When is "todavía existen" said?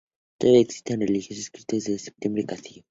0.39-0.99